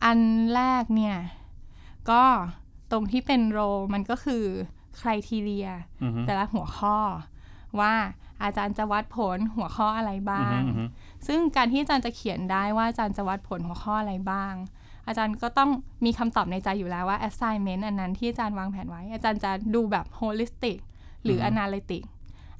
[0.04, 0.20] อัน
[0.56, 1.18] แรกเนี่ย
[2.10, 2.24] ก็
[2.92, 3.60] ตรงที่เป็นโร
[3.94, 4.44] มันก็คือ
[5.00, 5.68] ค r i ทีเรีย
[6.04, 6.98] อือฮึแต่ละหัวข้อ
[7.80, 7.94] ว่า
[8.44, 10.84] อาจารย์จะวัดผลหัวข้ออะไรบ้างอือฮึ
[11.28, 14.54] ซึ่งการที่อาจารย์จะเขียนได้ว่าอาจารย์จะวัดผลหัวข้ออะไรบ้าง
[15.08, 15.70] อาจารย์ก็ต้อง
[16.06, 20.78] มีคำตอบในใจอยู่แล้วว่า assignment อันนั้นที่อาจารย์วางแผนไว้ อาจารย์จะดูแบบ holistic
[21.24, 22.04] หรือ analytic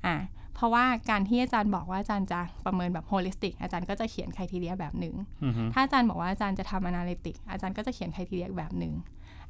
[0.06, 0.16] อะ
[0.58, 8.94] เพราะว่าการที่อาจารย์บอกว่าอาจารย์จะประเมินแบบ holistic อาจารย์ก็จะเขียน criteria แบบหนึ่งอือฮึถ้าอาจารย์บอกว่าอาจารย์จะทำ analytic อาจารย์ก็จะเขียน criteria แบบหนึ่ง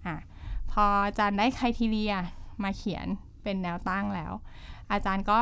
[0.05, 0.17] อะ
[0.71, 2.13] พออาจารย์ได้ criteria
[2.63, 3.05] มาเขียน
[3.43, 4.33] เป็นแนวตั้งแล้ว
[4.91, 5.39] อาจารย์ก็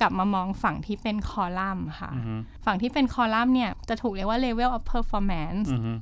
[0.00, 5.92] กลับมามองฝั่งที่เป็นคอลัมน์ค่ะอือฮึฝั่งที่เป็นคอลัมน์เนี่ยจะถูกเรียกว่า level of performance อือฮึ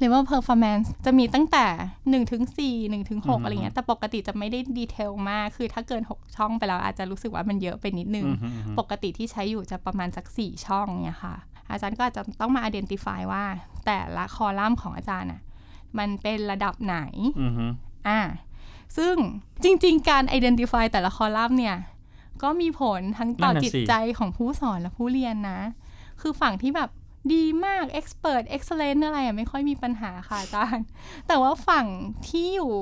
[0.00, 1.66] level of performance จะมีตั้งแต่
[1.98, 11.34] 1ถึง4 1ถึงอือฮึ6อะไรเงี้ย แต่ปกติจะไม่ได้ดีเทลมาก คือถ้าเกิน 6 ช่องไปแล้วอาจจะรู้สึกว่ามันเยอะไปนิดนึงอือฮึอือฮึปกติที่ใช้อยู่จะประมาณสัก 4 ช่องเนี่ยค่ะ
[11.70, 13.44] อาจารย์ก็อาจจะต้องมา identify ว่า
[13.86, 15.40] แต่ละคอลัมน์ของอาจารย์อะ
[15.98, 16.98] มันเป็นระดับไหน
[17.42, 17.66] อือฮึ
[18.08, 18.20] อ่า
[18.96, 19.14] ซึ่ง
[19.62, 21.76] จริง ๆ การ identify แต่ละคอลัมน์เนี่ย
[22.42, 25.60] ก็มีผลทั้งต่อจิตใจของผู้สอนและผู้เรียนนะ
[26.20, 26.90] คือฝั่งที่แบบ
[27.34, 30.84] ดีมาก expert excellent อะไรอะไม่ค่อยมีปัญหาค่ะอาจารย์
[31.28, 31.86] แต่ว่าฝั่ง
[32.28, 32.72] ที่อยู่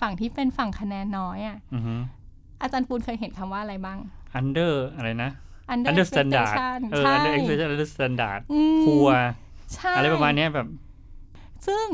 [0.00, 1.94] ฝั่งที่เป็นฝั่งคะแนนน้อยอะอือฮึ
[2.62, 3.98] อาจารย์ปูนเคยเห็นคำว่าอะไรบ้าง
[4.38, 5.30] under อะไรนะ
[5.72, 9.08] under under standard expectation เออใช่ under expectation under standard อืมพัว
[9.74, 10.66] ใช่อะไรประมาณเนี้ยแบบ
[11.66, 11.86] ซึ่ง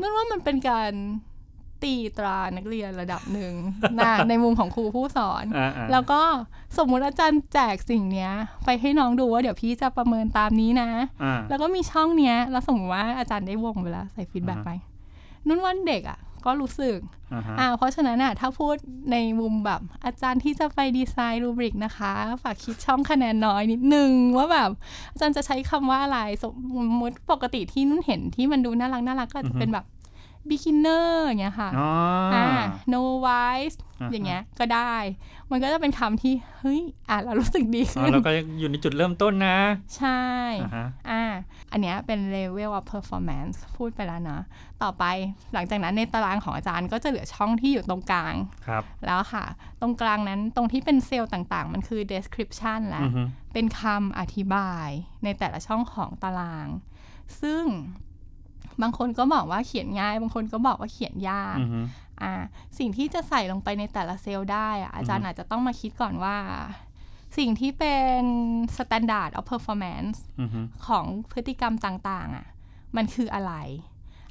[0.00, 0.92] นั่นว่ามันเป็นการ
[1.82, 3.52] ตีตรานักเรียนระดับหนึ่ง
[4.00, 6.20] นะในมุมของครูผู้สอนอ่าอ่าแล้วก็
[6.78, 8.32] สมมุติอาจารย์แจกสิ่งเนี้ย
[8.64, 10.90] ไปให้น้องดูว่าเดี๋ยวพี่จะประเมินตามนี้นะ
[11.22, 14.70] อ่าแล้วก็มีช่องเนี้ย แล้วสมมติว่าอาจารย์ได้วงไปแล้วใส่ฟีดแบ็กอ่าฮะไป
[15.46, 16.98] นุ่นว่าเด็กอะ ก็รู้สึก
[17.34, 18.74] อ่าฮะอ่าเพราะฉะนั้นอะ ถ้าพูด
[19.12, 22.12] ในมุมแบบอาจารย์ที่จะไปดีไซน์รูบริกนะคะ
[22.42, 24.70] ฝากคิดช่องคะแนนน้อยนิดนึง ว่าแบบ
[25.12, 26.52] อาจารย์จะใช้คำว่าอะไรสม
[27.00, 29.84] มติปกติที่นุ่นเห็นที่มันดูน่ารักน่ารักก็อาจจะเป็นแบบ
[30.50, 31.90] beginner อย่างเงี้ยค่ะอ๋อ
[32.34, 32.46] อ่า
[32.92, 34.94] no wise อ่าฮะอย่างเงี้ยก็ได้
[35.50, 39.58] มันก็จะเป็นคำที่ เฮ้ย อ่านแล้วรู้สึกดีอ๋ขึ้อนเราก็อยู่ในจุดเริ่มต้นนะ
[39.96, 40.22] ใช่
[40.62, 41.22] อ่าฮะอ่า
[41.72, 44.40] อันเนี้ยเป็น level of performance พูดไปแล้วนะ
[44.82, 45.04] ต่อไป
[45.54, 48.34] หลังจากนั้นในตารางของอาจารย์ก็จะเหลือช่องที่อยู่ตรงกลาง
[48.66, 49.44] ครับแล้วค่ะ
[49.80, 54.88] ตรงกลางนั้นตรงที่เป็นเซลล์ต่างๆ มันคือ description แล้อืวอฮึเป็นคำอธิบาย
[55.24, 56.68] ในแต่ละช่องของตาราง
[57.40, 57.64] ซึ่ง
[58.82, 61.80] บางคนก็บอกว่าเขียนง่าย บางคนก็บอกว่าเขียนยากอือฮึ
[62.22, 62.32] อ่า
[62.78, 66.36] สิ่งที่จะใส่ลงไปในแต่ละเซลล์ได้อะอาจารย์อาจจะต้องมาคิดก่อนว่า
[67.38, 68.22] สิ่งที่เป็น
[68.76, 72.46] standard of performance อือฮึของพฤติกรรมต่างๆ อะ
[72.96, 73.54] มันคืออะไร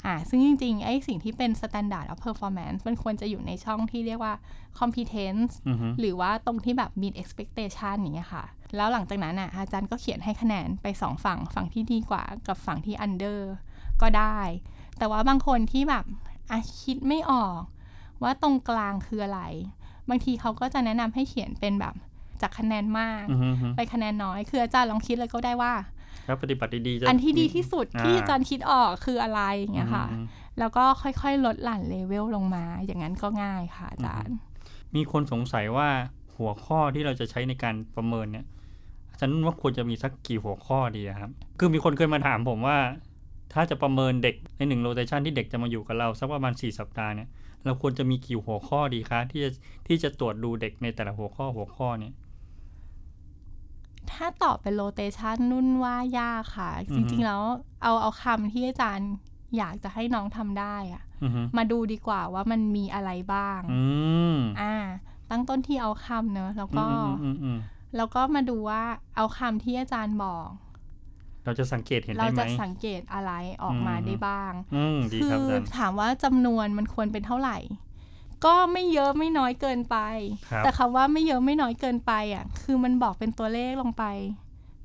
[0.06, 4.34] อ่าซึ่งจริงๆ ไอ้สิ่งที่เป็น standard of performance มันควรจะอยู่ในช่องที่เรียกว่า
[4.80, 8.44] competence อือฮึหรือว่าตรงที่แบบ meet expectation อย่างเงี้ยค่ะ
[8.76, 13.40] แล้วหลังจากนั้นอะอาจารย์ก็เขียนให้คะแนนไปสองฝั่ง ฝั่งที่ดีกว่ากับฝั่งที่ under
[14.02, 14.40] ก็ได้
[14.98, 16.06] แต่ว่าบางคนที่แบบ
[16.52, 17.62] อะคิดไม่ออก
[18.24, 19.42] ว่าตรงกลางคืออะไร
[20.10, 21.96] บางทีเขาก็จะแนะนำให้เขียนเป็นแบบ
[22.42, 25.74] จากคะแนนมากอือฮึอือฮึไปคะแนนน้อย คืออาจารย์ลองคิดเลยก็ได้ว่า
[26.26, 30.26] แล้วปฏิบัติดีๆจะอันที่ดีที่สุดอ่าที่อาจารย์คิดออกคืออะไรอย่างเงี้ยค่ะอืม
[30.60, 34.36] แล้วก็ค่อยๆ ลดหลั่นเลเวลลงมา อย่างนั้นก็ง่ายค่ะอาจารย์
[34.96, 35.90] มีคนสงสัยว่า
[36.38, 38.46] หัวข้อที่เราจะใช้ในการประเมินเนี่ย
[39.12, 42.78] อาจารย์นุ่นว่าควรจะมีสักกี่หัวข้อดีอะครับ คือมีคนเคยมาถามผมว่า
[43.54, 47.30] ถ้าจะประเมินเด็กในหนึ่ง rotation ที่เด็กจะมาอยู่กับเราสักประมาณ 4 สัปดาห์เนี่ย
[47.66, 49.52] เราควรจะมีกี่หัวข้อดีคะที่จะ
[49.88, 52.14] ที่จะตรวจดูเด็กในแต่ละหัวข้อหัวข้อเนี่ย
[54.12, 57.42] ถ้าตอบเป็นโรเตชันนุ่นว่ายากค่ะอืจอฮึริงๆแล้ว
[57.84, 59.12] เอาเอาคำที่อาจารย์
[59.58, 63.82] อยากจะให้น้องทำได้อะอือฮึมาดูดีกว่าว่ามันมีอะไรบ้างอื
[64.36, 64.76] มอ่า
[65.30, 67.60] ตั้งต้นที่เอาคำเนอะแล้วก็อืมอืมอืม
[67.96, 68.84] แล้วก็มาดูว่า
[69.16, 70.48] เอาคำที่อาจารย์บอก
[71.46, 73.32] เราจะสังเกตเห็นเราได้ไหมจะสังเกตอะไร
[73.64, 77.58] ออกมาอืมได้บ้างอืมดีคืครับออาจารย์ถามว่าจำนวนมันควรเป็นเท่าไหร่
[78.46, 79.98] ก็ไม่เยอะไม่น้อยเกินไป
[80.50, 84.04] ครับแต่คำว่าไม่เยอะไม่น้อยเกินไปอะ คือมันบอกเป็นตัวเลขลงไป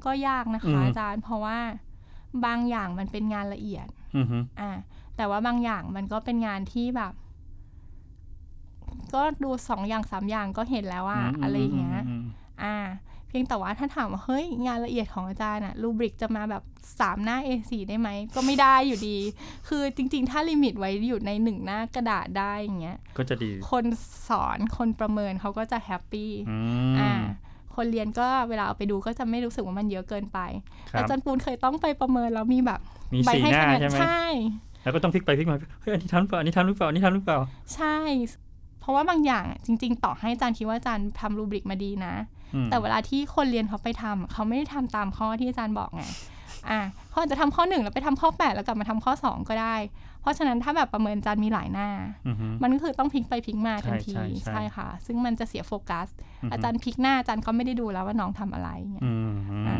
[0.05, 1.59] ก็ยากนะคะอาจารย์ เพราะว่า
[2.45, 4.71] บางอย่างมันเป็นงานละเอียดอือฮึอ่า
[5.17, 7.13] แต่ว่าบางอย่างมันก็เป็นงานที่แบบ
[9.15, 12.20] ก็ดูสองอย่างสามอย่างก็เห็นแล้วอะอะไรอย่างเงี้ยมอ่า
[13.31, 16.63] เพียงแต่ว่าถ้าถามว่าเฮ้ยงานละเอียดของอาจารย์อะ rubric จะมาแบบ
[17.01, 19.19] สามหน้า A4 ได้ไหม ก็ไม่ได้อยู่ดี
[19.69, 23.85] คือจริง ๆ ถ้า limit ไว้อยู่ในหนึ่งหน้ากระดาษได้อย่างเงี้ยก็จะดี คน
[24.29, 26.57] สอนคนประเมินเขาก็จะ happy อื
[27.01, 27.23] อ่าม
[27.77, 30.39] คนเรียนก็เวลาเอาไปดูก็จะไม่รู้สึกว่ามันเยอะเกินไป
[30.91, 32.81] ครับอาจารย์ปูนเคยต้องไปประเมินแล้วมีแบบ
[33.15, 34.25] มีใบสี่ห้าหน้าคะแนนใช่ไหมใช่
[34.83, 37.39] แล้วก็ต้องพลิกไปพลิกมาเฮ้ยอันนี้ทำหรือเปล่าอันนี้ทำหรือเปล่าอันนี้ทำหรือเปล่า
[37.75, 37.97] ใช่
[38.81, 42.40] เพราะว่าบางอย่างอะจริง ๆ ต่อให้อาจารย์คิดว่าอาจารย์ทำรูบริกมาดีนะอืม
[42.71, 46.05] แต่เวลาที่คนเรียนเขาไปทำเขาไม่ได้ทำตามข้อที่อาจารย์บอกไง
[46.71, 49.77] อ่าเขาอาจจะทำข้อหนึ่งแล้วไปทำข้อแปดแล้วกลับมาทำข้อสองก็ได้
[50.21, 51.89] เพราะฉะนั้นถ้าแบบประเมินอาจารย์มีหลายหน้า
[52.27, 56.09] อือฮึมันก็คือต้องพลิกไปพลิกมาทันทีใช่ใช่ใช่ค่ะ ซึ่งมันจะเสียโฟกัส
[56.43, 59.31] อือฮึอาจารย์พลิกหน้าอาจารย์ก็ไม่ได้ดูแล้วว่าน้องทำอะไรเงี้ยอืม
[59.69, 59.79] อ่า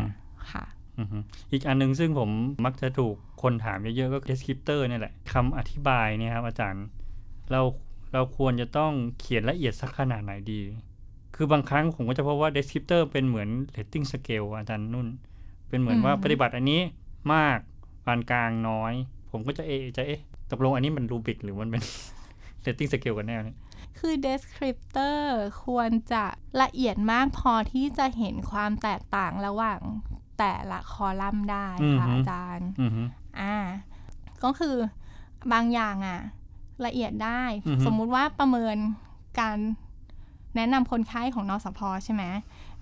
[0.51, 0.65] ค่ะ
[0.99, 1.17] อือฮึ
[1.51, 2.29] อีกอันหนึงซึ่งผม
[2.65, 6.85] มักจะถูกคนถามเยอะๆก็ descriptor เนี่ยแหละคำอธิบายเนี่ยครับอาจารย์
[7.51, 7.61] เรา
[8.13, 10.61] เราควรจะต้องเขียนละเอียดสักขนาดไหนดี
[11.35, 15.07] คือบางครั้งผมก็จะพบว่า descriptor เป็นเหมือน rating scale อาจารย์นุ่น
[15.69, 16.81] เป็นเหมือนว่าอืมปฏิบัติอันนี้
[17.33, 17.59] มาก
[18.05, 18.93] ปานกลางน้อย
[19.31, 21.81] ผมก็จะเอะจะเอ๊ะตกลงอันนี้มันรูบิกหรือมันเป็น
[22.65, 23.57] rating scale กันแน่เนี่ย
[23.99, 25.19] คือ descriptor
[25.65, 26.23] ควรจะ
[26.61, 29.79] ละเอียดมากพอที่จะเห็นความแตกต่างระหว่าง
[30.39, 31.67] แต่ละคอลัมน์ได้
[31.97, 33.03] ค่ะอือฮึอาจารย์อือฮึ
[33.39, 33.55] อ่า
[34.43, 34.75] ก็คือ
[35.51, 36.19] บางอย่างอะ
[36.85, 38.77] ละเอียดได้อือฮึสมมุติว่าประเมิน
[39.39, 39.57] การ
[40.55, 42.23] แนะนำคนไข้ของนสพใช่ไหม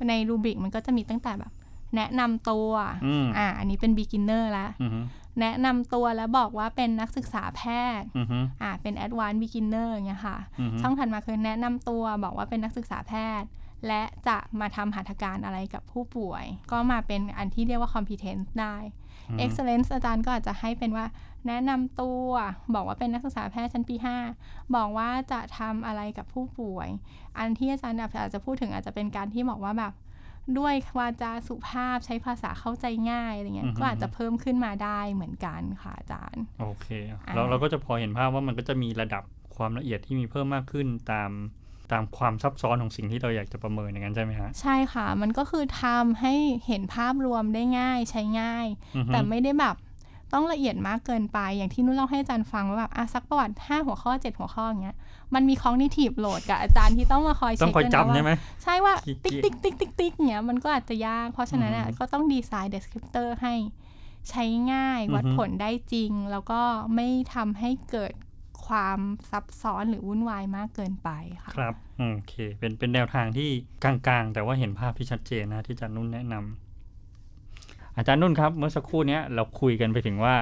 [0.10, 1.52] ในรูบิกมันก็จะมีตั้งแต่แบบ
[1.96, 2.72] แนะนำตัว
[3.06, 5.00] อืมอ่าอันนี้เป็น beginner แล้วอือฮึ
[5.42, 7.62] แนะนำตัวแล้วบอกว่าเป็นนักศึกษาแพ
[8.00, 13.50] ทย์อือฮึอ่าเป็น advanced beginner อย่างเงี้ยค่ะอือฮึช่องถัดมาคือแนะนำตัวบอกว่าเป็นนักศึกษาแพทย์
[13.88, 18.76] และจะมาทำหัตถการอะไรกับผู้ป่วย ก็มาเป็นอันที่เรียกว่า competence ได้
[19.30, 21.06] อืม excellence อาจารย์ก็อาจจะให้เป็นว่า
[21.48, 22.30] แนะนำตัว
[22.76, 23.96] บอกว่าเป็นนักศึกษาแพทย์ชั้นปี
[24.36, 26.90] 5 บอกว่าจะทำอะไรกับผู้ป่วย
[27.38, 29.94] อันที่อาจารย์อาจจะพูดถึงอาจจะเป็นการที่บอกว่าแบบ
[30.58, 39.24] ด้วยวาจาสุภาพใช้ภาษาเข้าใจง่ายอะไรเงี้อืยอฮึก็อาจจะเพิ่มขึ้นมาได้เหมือนกันค่ะอาจารย์ โอเคอ่าเราเราก็จะพอเห็นภาพว่ามันก็จะมีระดับ
[39.58, 41.32] ความละเอียดที่มีเพิ่มมากขึ้นตาม
[41.92, 46.34] ตามความซับซ้อนของสิ่งที่เราอยากจะประเมินอย่างนั้นใช่ไหมฮะใช่ค่ะ มันก็คือทำให้
[46.68, 49.76] เห็นภาพรวมได้ง่ายใช้ง่ายอือฮึแต่ไม่ได้แบบ
[50.34, 54.98] ต้องละเอียดมากเกินไป อย่างที่นุ่นเล่าให้อาจารย์ฟังว่าแบบอะซักประวัติ 5 หัวข้อ 7 หัวข้ออย่างเงี้ย
[55.34, 63.54] มันมี cognitive load กับอาจารย์ที่ต้องมาคอยต้อเช็งคคอยด้วยนะจำใช่ไหมว่าใช่ว่าขี้ติ๊กเกียจติ๊กติ๊กติ๊กติ๊กเงี้ยมันก็อาจจะยาก เพราะฉะนั้นอะอือฮึก็ต้อง design descriptor ให้
[64.30, 66.62] ใช้ง่ายวัดอือฮึผลได้จริง แล้วก็
[66.96, 68.14] ไม่ทำให้เกิด
[68.68, 69.00] ความ
[69.32, 71.10] ซับซ้อนหรือวุ่นวายมากเกินไป
[71.44, 73.50] ค่ะครับอืมโอเค เป็นเป็นแนวทางที่
[73.84, 76.69] กลางๆ แต่ว่าเห็นภาพที่ชัดเจนนะที่อาจารย์นุ่นแนะนำ
[78.00, 80.36] อาจารย์นุ่นครับเมื่อสักครู่นี้เราคุยกันไปถึงว่า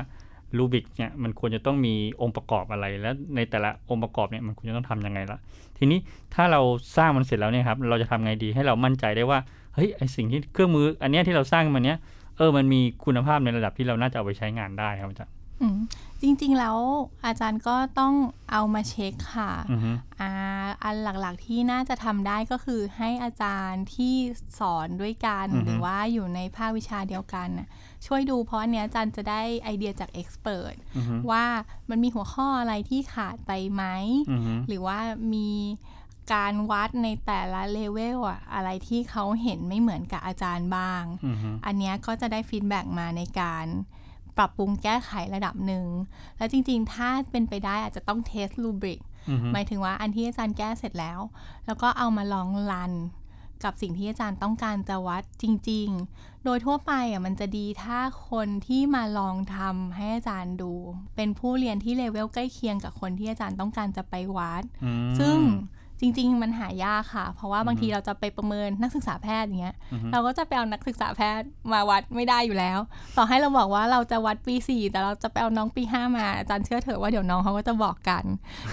[0.57, 5.39] รูบิกเนี่ยมันควรจะต้องมีองค์ประกอบอะไร และในแต่ละองค์ประกอบเนี่ยมันควรจะต้องทำยังไงละ
[5.77, 5.99] ทีนี้
[6.35, 6.61] ถ้าเรา
[6.97, 9.39] สร้างมันเสร็จแล้วเนี่ยครับเราจะทำไงดีให้เรามั่นใจได้ว่า
[9.75, 11.97] เฮ้ยไอสิ่งที่เครื่องมือ อันเนี้ยที่เราสร้างมันเนี้ย
[12.37, 15.33] เออมันมีคุณภาพในระดับที่เราน่าจะเอาไปใช้งานได้ครับอาจารย์
[16.21, 16.77] จริงๆ แล้ว
[17.25, 18.13] อาจารย์ก็ต้อง
[18.51, 20.31] เอามาเช็คค่ะอือฮึอ่า
[20.83, 24.15] อันหลักๆที่น่าจะทำได้ก็คือให้อาจารย์ที่
[24.59, 27.67] สอนด้วยกันอือฮึหรือว่าอยู่ในภาควิชาเดียวกันน่ะ
[28.05, 31.45] ช่วยดูเพราะอันเนี้ยอาจารย์จะได้ไอเดียจาก expertอือฮึว่า
[31.89, 33.83] มันมีหัวข้ออะไรที่ขาดไปไหม
[34.31, 34.99] อือฮึหรือว่า
[35.33, 35.51] มี
[36.33, 43.65] การวัดในแต่ละเลเวลอะอะไรที่เขาเห็นไม่เหมือนกับอาจารย์บ้างอือฮึอันเนี้ยก็จะได้ feedback มาในการ
[44.37, 45.85] ปรับปรุงแก้ไขระดับหนึ่ง
[46.37, 51.19] แล้วจริง ๆ ถ้าเป็นไปได้อาจจะต้องเทสรูบริกอือฮึหมายถึงว่าอันที่อาจารย์แก้เสร็จแล้ว
[51.65, 52.93] แล้วก็เอามาลองรัน
[53.63, 60.73] กับสิ่งที่อาจารย์ต้องการจะวัดจริง ๆ โดยทั่วไปอะมันจะดีถ้าคนที่มาลองทำให้อาจารย์ดู
[61.15, 65.37] เป็นผู้เรียนที่เลเวลใกล้เคียงกับคนที่อาจารย์ต้องการจะไปวัดอืมซึ่ง
[66.01, 72.79] จริง ๆ มันหายากค่ะ เพราะว่าบางทีเราจะไปประเมินนักศึกษาแพทย์อย่างเงี้ยอือฮึเราก็จะไปเอานักศึกษาแพทย์มาวัดไม่ได้อยู่แล้ว
[73.17, 78.23] ต่อให้เราบอกว่าเราจะวัดปี4แต่เราจะไปเอาน้องปี5มาอาจารย์เชื่อเถอะว่าเดี๋ยวน้องเขาก็จะบอกกัน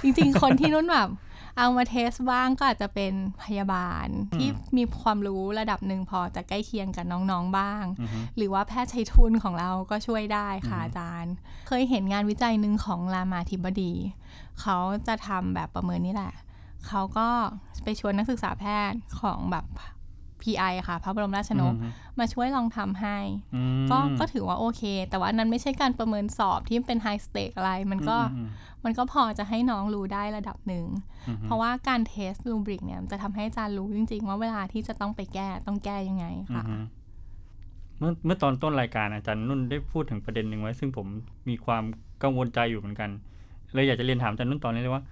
[0.03, 1.11] จริง ๆ คนที่นุ่นแบบ
[1.59, 11.35] เอามาเทสบ้างก็อาจจะเป็นพยาบาลที่มีความรู้ระดับหนึ่งพอจะใกล้เคียงกับน้องๆบ้างอือฮึหรือว่าแพทย์ใช้ทุนของเราก็ช่วยได้ค่ะอาจารย์
[11.69, 13.93] เคยเห็นงานวิจัยหนึ่งของรามาธิบดี
[14.61, 16.33] เขาจะทำแบบประเมินนี่แหละ
[16.89, 17.29] เขาก็
[17.85, 19.67] ไปชวนนักศึกษาแพทย์ของแบบ
[20.43, 23.19] PI ค่ะ พระบรมราชชนกอือฮึมาช่วยลองทำให้
[23.55, 28.49] อืมก็ก็ถือว่าโอเค แต่ว่านั้นไม่ใช่การประเมินสอบที่เป็นไฮสเต e อะไร มันก็อืม
[28.85, 30.87] มันก็พอจะให้น้องรู้ได้ระดับหนึ่ง
[31.29, 36.77] อืมเพราะว่าการเทสรูบริกเนี่ยมันจะทำให้อาจารย์รู้จริง ๆ ว่าเวลาที่จะต้องไปแก้ต้องแก้ยังไงอืค่ะอฮึ
[37.99, 41.07] เมื่อเมื่อตอนต้นรายการอาจารย์นุ่นได้พูดถึงประเด็นหนึ่งไว้ ซึ่งผม
[41.49, 41.85] มีความ
[42.23, 43.11] กังวลใจอยู่เหมือนกัน
[43.73, 45.03] เลยอยากจะเรียนถามอาจารย์นุ่นตอนนี้เลยว่า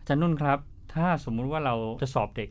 [0.00, 0.58] อาจารย์นุ่นครับ
[0.94, 2.50] ถ้าสมมุติว่าเราจะสอบเด็ก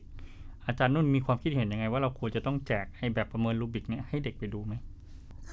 [0.66, 4.74] อาจารย์นุ่นมีความคิดเห็นยังไง ว่าเราควรจะต้องแจกไอ้แบบประเมินรูบิกเนี่ยให้เด็กไปดูไหม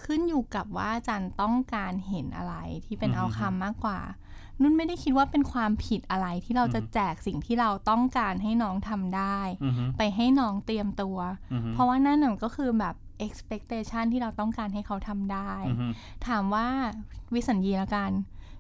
[0.03, 3.99] ขึ้นอยู่กับว่าอาจารย์ต้องการเห็นอะไรที่เป็นอือฮึเอาคำมากกว่า
[4.61, 11.19] นุ่นไม่ได้คิดว่าเป็นความผิดอะไรที่เราจะอือฮึแจกสิ่งที่เราต้องการให้น้องทำได้อือฮึไปให้น้องเตรียมตัว
[11.53, 12.95] อือฮึเพราะว่านั่นน่ะก็คือแบบ
[13.27, 15.87] expectation ที่เราต้องการให้เขาทำได้อือฮึ
[16.27, 16.69] ถามว่า
[17.35, 18.11] วิสัญญีละกัน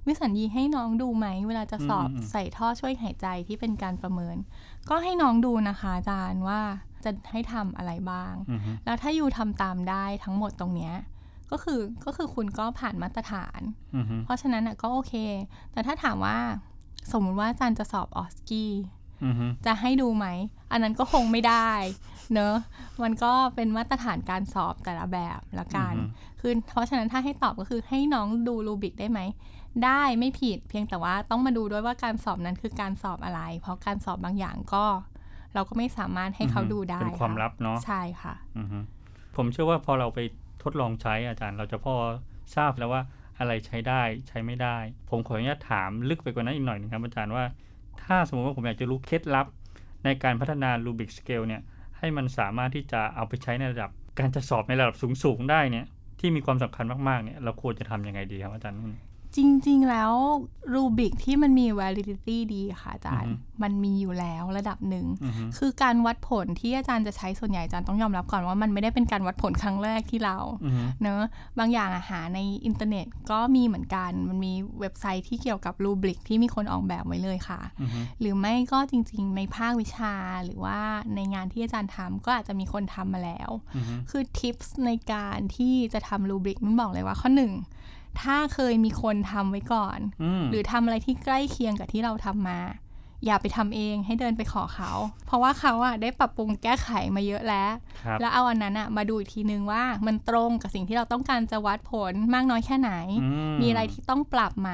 [0.06, 4.36] วิสัญญีให้น้องดูไหม เวลาจะสอบอืมอืมใส่ท่อช่วยหายใจที่เป็นการประเมิน
[4.88, 6.60] ก็ให้น้องดูนะคะอาจารย์ว่า
[7.04, 10.94] จะให้ทำอะไรบ้างอือฮึแล้วถ้าอยู่ทำตามได้ทั้งหมดตรงเนี้ย
[11.50, 13.60] ก็คือก็คือคุณก็ผ่านมาตรฐาน
[13.96, 15.14] อือฮึเพราะฉะนั้นอะก็โอเค
[15.72, 16.38] แต่ถ้าถามว่า
[17.12, 18.72] สมมุติว่าอาจารย์จะสอบออสกี้
[19.24, 20.26] อือฮึจะให้ดูไหม
[20.70, 21.70] อันนั้นก็คงไม่ได้
[22.34, 22.56] เนอะ
[23.02, 25.94] มันก็เป็นมาตรฐานการสอบแต่ละแบบละกัน
[26.40, 29.20] คือเพราะฉะนั้นถ้าให้ตอบก็คือให้น้องดูรูบิกได้ไหม
[29.84, 34.84] ได้ไม่ผิดเพียงแต่ว่าต้องมาดูด้วยว่าการสอบนั้นคือการสอบอะไร เพราะการสอบบางอย่างก็
[35.54, 38.78] เราก็ไม่สามารถให้เขาดูได้เป็นความลับเนาะใช่ค่ะอือฮึ
[39.36, 40.18] ผมเชื่อว่าพอเราไป
[40.62, 41.94] ทดลองใช้อาจารย์ เราจะพอ
[42.56, 43.02] ทราบแล้วว่า
[43.38, 44.76] อะไรใช้ได้ใช้ไม่ได้
[45.10, 47.44] ผมขออนุญาตถามลึกไปกว่านั้นอีกหน่อยหนึงครับอาจารย์ว่า
[48.04, 49.46] ถ้าสมมติว่าผมอยากจะรู้เคล็ดลับ
[50.04, 51.62] ในการพัฒนา Rubik Scale เนี่ย
[51.98, 55.86] ให้มันสามารถที่จะเอาไปใช้ในระดับ การจะสอบในระดับสูงๆได้เนี่ย
[56.20, 58.92] ที่มีความสำคัญมากๆเนี่ยเราควรจะทำยังไงดีครับอาจารย์นุ่น
[59.36, 60.12] จริง ๆ แล้ว
[60.74, 71.22] rubric ที่มันมี validity ดีค่ะอาจารย์อือฮึมันมีอยู่แล้วระดับหนึ่งอือฮึคือการวัดผลที่อาจารย์จะใช้ส่วนใหญ่อาจารย์ต้องยอมรับก่อนว่ามันไม่ได้เป็นการวัดผลครั้งแรกที่เราอือฮึเนอะ
[71.58, 80.14] บางอย่างอะหาในอินเทอร์เน็ตก็มีเหมือนกัน มันมีเว็บไซต์ที่เกี่ยวกับ rubric ที่มีคนออกแบบไว้เลยค่ะอือฮึหรือไม่ก็จริง ๆ ในภาควิชา
[80.44, 80.78] หรือว่า
[81.14, 87.52] ในงานที่อาจารย์ทำก็อาจจะมีคนทำมาแล้วอือฮึคือทิปส์ในการที่จะทำรูบริกมันบอกเลยว่าข้อหนึ่ง
[88.22, 92.60] ถ้าเคยมีคนทำไว้ก่อนอืมหรือทำอะไรที่ใกล้เคียงกับที่เราทำมา
[93.26, 94.90] อย่าไปทำเองให้เดินไปขอเขา
[95.26, 97.70] เพราะว่าเขาอะได้ปรับปรุงแก้ไขมาเยอะแล้ว
[98.02, 102.92] ครับแล้วเอาอันนั้นอะมาดูอีกทีนึงว่ามันตรงกับสิ่งที่เราต้องการจะวัดผลมากน้อยแค่ไหน
[103.22, 103.28] อื
[103.60, 104.70] มีอะไรที่ต้องปรับไหม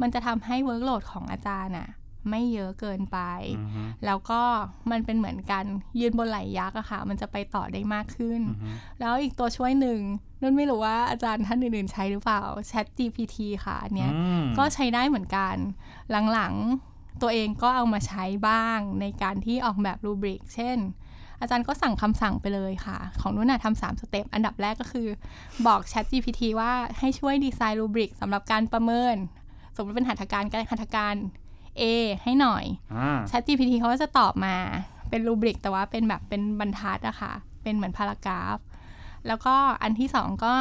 [0.00, 1.88] มันจะทำให้เวิร์กโหลดของอาจารย์อะ
[2.30, 3.18] ไม่เยอะเกินไป
[3.58, 4.42] อือฮึแล้วก็
[4.90, 5.64] มันเป็นเหมือนกัน
[6.00, 8.68] ยืนบนไหลยักษ์อะค่ะ มันจะไปต่อได้มากขึ้นอือฮึ
[9.00, 10.00] แล้วอีกตัวช่วยหนึ่ง
[10.42, 15.56] นุ่นไม่รู้ว่าอาจารย์ท่านอื่นๆใช้หรือเปล่า Chat GPT ค่ะอันเนี้ยอืมก็ใช้ได้เหมือนกัน
[16.32, 20.78] หลังๆตัวเองก็เอามาใช้บ้างในการที่ออกแบบรูบริก เช่น
[21.40, 25.08] อาจารย์ก็สั่งคำสั่งไปเลยค่ะ ของนุ่นน่ะทำสามสเต็ปอันดับแรกก็คือ
[25.66, 29.16] บอก Chat GPT ว่าให้ช่วยดีไซน์รูบริกสำหรับการประเมิน
[29.76, 31.14] สมมติเป็นหัตถการก็ได้หัตถการ
[31.82, 31.84] A
[32.22, 32.64] ให้หน่อย
[32.94, 34.56] อ่า Chat GPT เขาก็จะตอบมา
[35.10, 38.58] เป็นรูบริกแต่ว่าเป็นแบบเป็นบรรทัดอะค่ะ เป็นเหมือนพารากราฟ
[39.26, 40.54] แล้วก็อันที่สองก็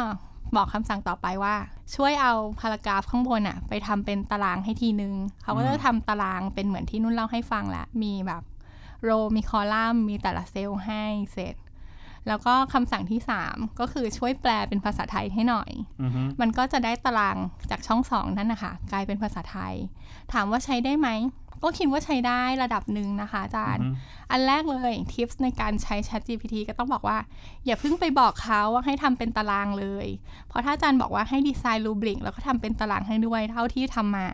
[0.56, 1.56] บอกคำสั่งต่อไปว่า
[1.96, 8.44] ช่วยเอาพารากราฟข้างบนอะไปทำเป็นตารางให้ทีนึง เขาก็จะทำตารางเป็นเหมือนที่นุ่นเล่าให้ฟังแหละมีแบบ
[9.04, 11.04] โรมีคอลัมน์มีแต่ละเซลล์ให้
[11.34, 11.56] เสร็จ
[12.28, 17.38] แล้วก็คำสั่งที่ 3 ก็คือช่วยแปลเป็นภาษาไทยให้หน่อยอือฮึมันก็จะได้ตาราง
[17.72, 19.74] จากช่องสองนั่นนะคะกลายเป็นภาษาไทย
[20.34, 21.10] ถามว่าใช้ได้ไหม
[21.64, 24.00] ก็คิดว่าใช้ได้ระดับหนึ่งนะคะอาจารย์อือฮึ
[24.32, 27.18] อันแรกเลยทิปส์ในการใช้ Chat GPT ก็ต้องบอกว่า
[27.66, 30.08] อย่าเพิ่งไปบอกเขาว่าให้ทำเป็นตารางเลย
[30.48, 34.28] เพราะถ้าอาจารย์บอกว่าให้ดีไซน์รูบริกแล้วก็ทำเป็นตารางให้ด้วย เท่าที่ทำมา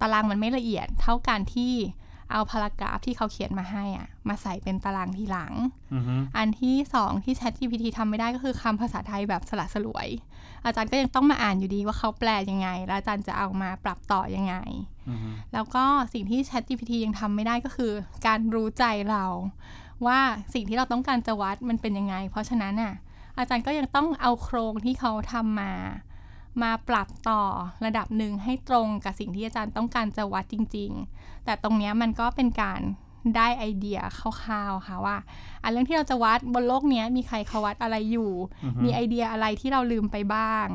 [0.00, 1.72] ตารางมันไม่ละเอียดเท่าการที่
[2.30, 5.52] เอาพารากราฟที่เขาเขียนมาให้อะมาใส่เป็นตารางทีหลัง
[5.94, 10.08] อือฮึอันที่สองที่ Chat GPT ทำไม่ได้ก็คือคำภาษาไทยแบบสละสลวย
[10.64, 14.56] อาจารย์ก็ยังต้องมาอ่านอยู่ดีว่าเขาแปลยังไง แล้วอาจารย์จะเอามาปรับต่อยังไง
[15.08, 17.92] อือฮึแล้วก็สิ่งที่ Chat GPT ยังทำไม่ได้ก็คือ
[18.26, 19.24] การรู้ใจเรา
[20.06, 20.20] ว่า
[20.54, 22.94] สิ่งที่เราต้องการจะวัดมันเป็นยังไง เพราะฉะนั้นน่ะ
[23.38, 25.72] อาจารย์ก็ยังต้องเอาโครงที่เขาทำมา
[26.62, 27.42] มาปรับต่อ
[27.84, 32.80] ระดับหนึ่งให้ตรงกับสิ่งที่อาจารย์ต้องการจะวัดจริง ๆ แต่ตรงเนี้ยมันก็เป็นการ
[33.36, 35.16] ได้ไอเดียคร่าวๆค่ะว่า
[35.62, 38.30] อันเรื่องที่เราจะวัดบนโลกเนี้ยมีใครเขาวัดอะไรอยู่
[38.64, 40.66] อือฮึมีไอเดียอะไรที่เราลืมไปบ้าง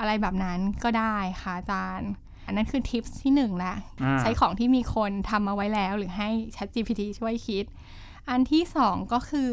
[0.00, 2.10] อะไรแบบนั้นก็ได้ค่ะอาจารย์
[2.46, 7.64] อันนั้นคือทิปที่หนึ่งละอ่าใช้ของที่มีคนทำมาไว้แล้ว หรือให้ ChatGPT ช่วยคิด
[8.28, 9.52] อันที่สองก็คือ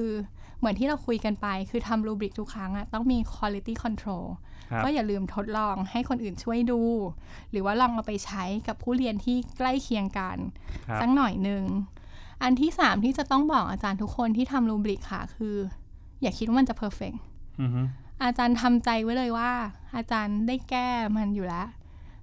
[0.60, 4.47] เหมือนที่เราคุยกันไป คือทำรูบริกทุกครั้งอะต้องมี quality control ครับ
[4.84, 6.82] ก็อย่าลืมทดลองให้คนอื่นช่วยดู
[7.52, 10.38] หรือว่าลองเอาไปใช้กับผู้เรียนที่ใกล้เคียงกัน
[10.88, 11.64] ครับสักหน่อยหนึ่ง
[12.44, 15.56] อันที่สามที่จะต้องบอกอาจารย์ทุกคนที่ทำรูบริกค่ะ คือ
[16.22, 17.14] อย่าคิดว่ามันจะ perfect
[17.62, 17.82] อือฮึ
[18.24, 19.52] อาจารย์ทำใจไว้เลยว่า
[19.96, 21.68] อาจารย์ได้แก้มันอยู่แล้ว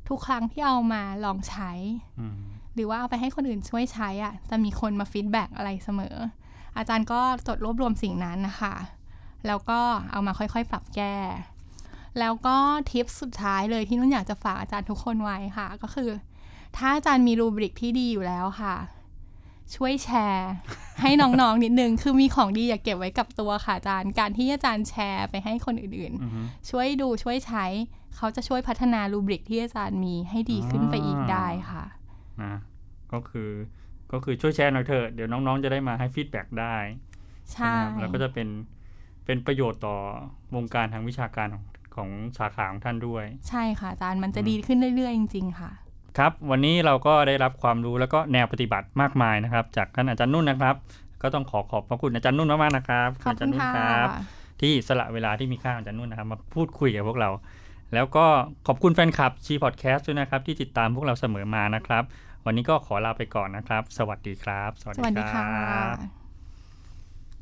[0.09, 1.71] ทุกครั้งที่เอามาลองใช้
[2.21, 2.37] อืม
[2.75, 6.17] หรือว่าเอาไปให้คนอื่นช่วยใช้อะ จะมีคนมา feedback อะไรเสมอ
[6.77, 8.75] อาจารย์ก็จดรวบรวมสิ่งนั้นนะคะ
[9.47, 9.81] แล้วก็
[10.13, 11.15] เอามาค่อยๆ ปรับแก้
[12.19, 12.57] แล้วก็
[12.91, 16.11] ทิปสุดท้ายเลยที่นุ่นอยากจะฝากอาจารย์ทุกคนไว้ค่ะ ก็คือ
[16.77, 18.77] ถ้าอาจารย์มี rubric ที่ดีอยู่แล้วค่ะ
[19.75, 20.51] ช่วยแชร์
[21.03, 27.65] ให้น้องๆนิดนึง คือมีของดีอย่าเก็บไว้กับตัวค่ะอาจารย์ การที่อาจารย์แชร์ไปให้คนอื่นอือฮึๆช่วยดูช่วยใช้
[28.17, 31.85] เขาจะช่วยพัฒนา rubric ที่อาจารย์มีให้ดีขึ้นไปอีกได้ค่ะ
[32.43, 32.55] นะ
[33.13, 33.51] ก็คือ
[34.13, 36.77] ก็คือช่วยแชร์หน่อยเถอะเดี๋ยวน้องๆจะได้มาให้ feedback ได้
[37.53, 38.49] ใช่นะครับแล้วก็จะเป็น
[39.25, 39.97] เป็นประโยชน์ต่อ
[40.55, 41.65] วงการทางวิชาการของ
[41.97, 45.71] ของสาขาของท่านด้วย ใช่ค่ะอาจารย์มันจะดีขึ้นเรื่อยๆ จริง ๆ ค่ะ
[46.19, 50.75] ครับ วันนี้เราก็ได้รับความรู้แล้วก็แนวปฏิบัติมากมายนะครับ จากท่านอาจารย์นุ่นนะครับ
[51.23, 54.09] ก็ต้องขอขอบพระคุณอาจารย์นุ่นมากๆนะครับขอบอาจาคุรณย์นุ่นค่ะครับ
[54.61, 57.31] ที่สละเวลาที่มีค่าของอาจารย์นุ่นนะครับ มาพูดคุยกับพวกเรา
[57.95, 58.27] แล้วก็
[58.67, 62.05] ขอบคุณแฟนคลับชีพอดแคสต์ด้วยนะครับ ที่ติดตามพวกเราเสมอมานะครับ
[62.47, 66.24] วันนี้ก็ขอลาไปก่อนนะครับ สวัสดีครับ สวัสดีค่ะ